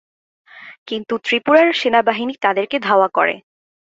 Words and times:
কিন্তু 0.87 1.13
ত্রিপুরার 1.23 1.67
সেনাবাহিনী 1.73 2.33
তাদেরকে 2.41 2.77
ধাওয়া 2.79 3.07
করে। 3.13 3.35